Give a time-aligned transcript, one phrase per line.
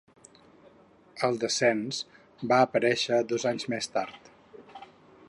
[1.27, 2.01] El Descens
[2.53, 4.33] va aparèixer dos anys més tard.